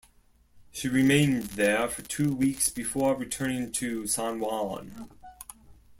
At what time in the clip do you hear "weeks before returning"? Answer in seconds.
2.33-3.71